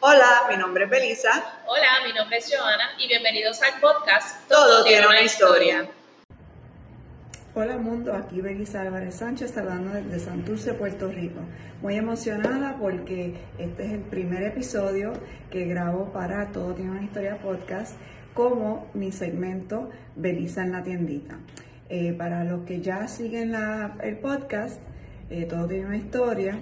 [0.00, 1.28] Hola, mi nombre es Belisa.
[1.66, 5.88] Hola, mi nombre es Joana y bienvenidos al podcast Todo, tiene una historia.
[7.52, 11.40] Hola mundo, aquí Belisa Álvarez Sánchez hablando desde Santurce, Puerto Rico.
[11.82, 15.14] Muy emocionada porque este es el primer episodio
[15.50, 17.96] que grabo para Todo tiene una historia podcast
[18.34, 21.40] como mi segmento Belisa en la tiendita.
[21.88, 23.52] Eh, para los que ya siguen
[24.00, 24.80] el podcast,
[25.28, 26.56] eh, Todo tiene una historia,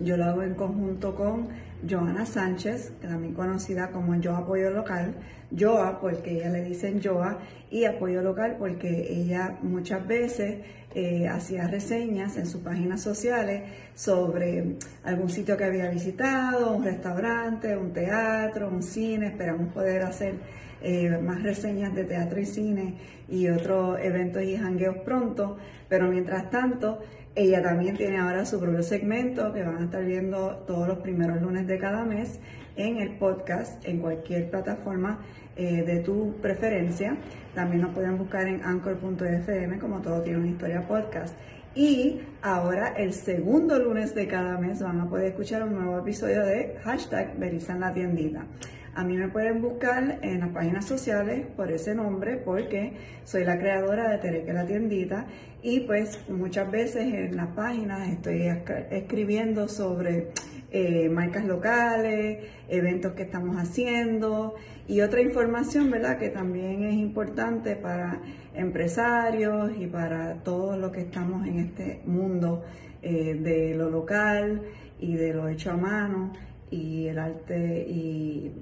[0.00, 5.14] yo lo hago en conjunto con Joana Sánchez, también conocida como Yo Apoyo Local.
[5.56, 7.38] Joa porque ella le dicen Joa
[7.70, 10.58] y Apoyo Local porque ella muchas veces
[10.94, 13.62] eh, hacía reseñas en sus páginas sociales
[13.94, 19.28] sobre algún sitio que había visitado, un restaurante, un teatro, un cine.
[19.28, 20.34] Esperamos poder hacer
[20.82, 22.94] eh, más reseñas de teatro y cine
[23.28, 25.56] y otros eventos y jangueos pronto,
[25.88, 27.00] pero mientras tanto
[27.38, 31.40] ella también tiene ahora su propio segmento que van a estar viendo todos los primeros
[31.40, 32.40] lunes de cada mes
[32.76, 35.20] en el podcast, en cualquier plataforma
[35.56, 37.16] eh, de tu preferencia.
[37.54, 41.36] También nos pueden buscar en anchor.fm como todo tiene una historia podcast.
[41.74, 46.44] Y ahora el segundo lunes de cada mes van a poder escuchar un nuevo episodio
[46.44, 48.46] de hashtag Berisa en la tiendita.
[48.94, 52.92] A mí me pueden buscar en las páginas sociales por ese nombre porque
[53.24, 55.26] soy la creadora de Tereque la tiendita
[55.62, 58.48] y pues muchas veces en las páginas estoy
[58.90, 60.28] escribiendo sobre
[60.70, 64.54] eh, marcas locales, eventos que estamos haciendo
[64.86, 66.18] y otra información, ¿verdad?
[66.18, 68.20] Que también es importante para
[68.54, 72.64] empresarios y para todos los que estamos en este mundo
[73.02, 74.62] eh, de lo local
[74.98, 76.32] y de lo hecho a mano
[76.70, 78.52] y el arte y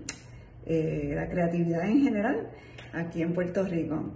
[0.66, 2.48] eh, la creatividad en general
[2.92, 4.12] aquí en Puerto Rico.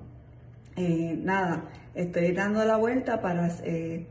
[0.76, 4.06] Eh, nada, estoy dando la vuelta para eh,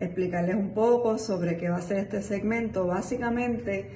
[0.00, 2.86] explicarles un poco sobre qué va a ser este segmento.
[2.86, 3.90] Básicamente,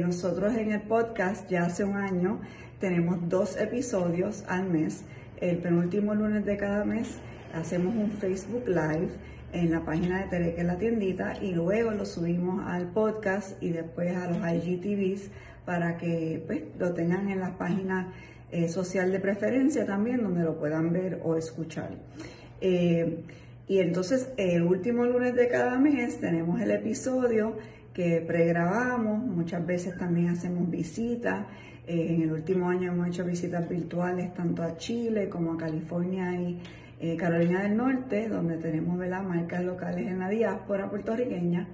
[0.00, 2.40] nosotros en el podcast ya hace un año
[2.80, 5.04] tenemos dos episodios al mes.
[5.40, 7.18] El penúltimo lunes de cada mes
[7.54, 9.10] hacemos un Facebook Live
[9.52, 14.14] en la página de Tereque la tiendita y luego lo subimos al podcast y después
[14.16, 15.30] a los IGTVs
[15.64, 18.12] para que pues, lo tengan en la página
[18.50, 21.90] eh, social de preferencia también, donde lo puedan ver o escuchar.
[22.60, 23.24] Eh,
[23.66, 27.56] y entonces el último lunes de cada mes tenemos el episodio
[27.92, 31.46] que pregrabamos, muchas veces también hacemos visitas.
[31.86, 36.32] Eh, en el último año hemos hecho visitas virtuales tanto a Chile como a California
[36.40, 36.58] y
[37.16, 41.68] Carolina del Norte, donde tenemos marcas locales en la diáspora puertorriqueña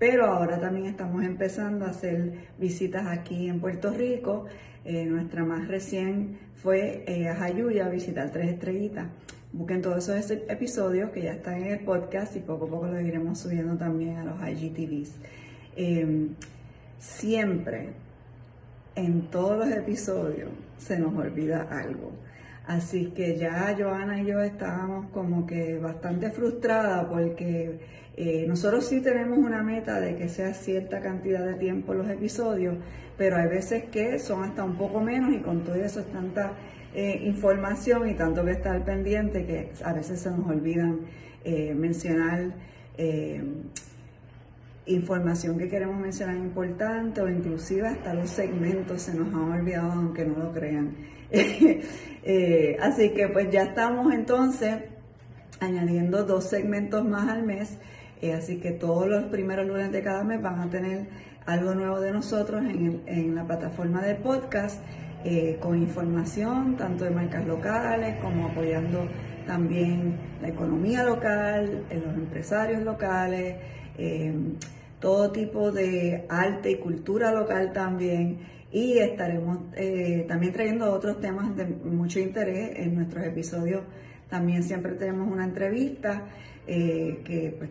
[0.00, 4.46] pero ahora también estamos empezando a hacer visitas aquí en Puerto Rico.
[4.82, 9.08] Eh, nuestra más recién fue eh, a Jayuya a visitar Tres Estrellitas.
[9.52, 13.02] Busquen todos esos episodios que ya están en el podcast y poco a poco los
[13.02, 15.16] iremos subiendo también a los IGTVs.
[15.76, 16.30] Em,
[16.98, 17.90] siempre,
[18.94, 20.48] en todos los episodios,
[20.78, 22.12] se nos olvida algo.
[22.66, 27.80] Así que ya Joana y yo estábamos como que bastante frustradas porque
[28.16, 32.76] eh, nosotros sí tenemos una meta de que sea cierta cantidad de tiempo los episodios,
[33.16, 36.52] pero hay veces que son hasta un poco menos y con todo eso es tanta
[36.94, 41.00] eh, información y tanto que estar pendiente que a veces se nos olvidan
[41.44, 42.52] eh, mencionar
[44.86, 50.24] información que queremos mencionar importante o inclusive hasta los segmentos se nos han olvidado aunque
[50.24, 50.96] no lo crean.
[52.80, 54.82] así que pues ya estamos entonces
[55.60, 57.78] añadiendo dos segmentos más al mes
[58.22, 61.06] eh, así que todos los primeros lunes de cada mes van a tener
[61.46, 64.82] algo nuevo de nosotros en, la plataforma de podcast
[65.24, 69.08] eh, con información tanto de marcas locales como apoyando
[69.50, 73.56] también la economía local, eh, los empresarios locales,
[75.00, 78.38] todo tipo de arte y cultura local también.
[78.70, 79.58] Y estaremos
[80.28, 83.82] también trayendo otros temas de mucho interés en nuestros episodios.
[84.28, 86.28] También siempre tenemos una entrevista
[86.66, 87.70] que pues,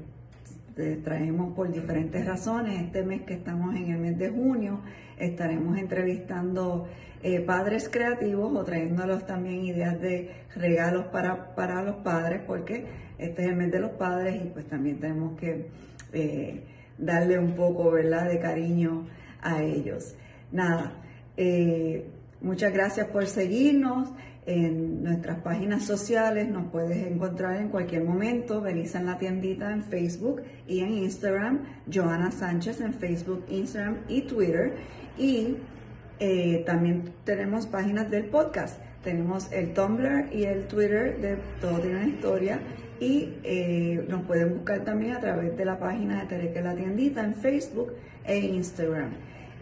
[1.03, 2.81] traemos por diferentes razones.
[2.81, 4.81] Este mes que estamos en el mes de junio
[5.17, 6.87] estaremos entrevistando
[7.21, 12.85] eh, padres creativos o trayéndolos también ideas de regalos para, para los padres porque
[13.17, 15.67] este es el mes de los padres y pues también tenemos que
[16.13, 16.63] eh,
[16.97, 18.29] darle un poco ¿verdad?
[18.29, 19.05] de cariño
[19.41, 20.15] a ellos.
[20.51, 20.93] Nada,
[21.35, 22.07] eh,
[22.41, 24.09] muchas gracias por seguirnos
[24.45, 26.49] en nuestras páginas sociales.
[26.49, 28.61] Nos puedes encontrar en cualquier momento.
[28.61, 31.59] Belisa en la tiendita en Facebook y en Instagram.
[31.91, 34.73] Joana Sánchez en Facebook, Instagram y Twitter.
[35.17, 35.57] Y
[36.19, 38.81] eh, también tenemos páginas del podcast.
[39.03, 42.59] Tenemos el Tumblr y el Twitter de Todo tiene una historia.
[42.99, 47.23] Y eh, nos pueden buscar también a través de la página de Tereque la tiendita
[47.23, 47.93] en Facebook
[48.25, 49.11] e Instagram.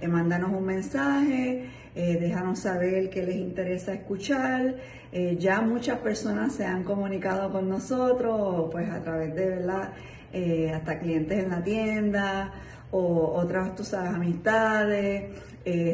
[0.01, 1.65] Eh, mándanos un mensaje,
[1.95, 4.75] eh, déjanos saber qué les interesa escuchar.
[5.11, 9.93] Eh, ya muchas personas se han comunicado con nosotros, pues a través de, ¿verdad?
[10.33, 12.51] Eh, hasta clientes en la tienda
[12.91, 15.25] o otras, tú amistades,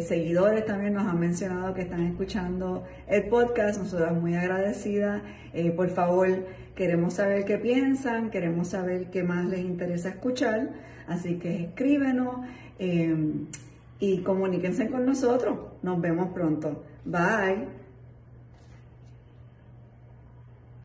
[0.08, 5.24] seguidores también nos han mencionado que están escuchando el podcast, nosotras muy agradecidas.
[5.76, 6.28] Por favor,
[6.76, 10.70] queremos saber qué piensan, queremos saber qué más les interesa escuchar,
[11.08, 12.46] así que escríbenos
[12.80, 13.16] eh,
[14.00, 15.58] y comuníquense con nosotros.
[15.82, 16.84] Nos vemos pronto.
[17.06, 17.83] Bye.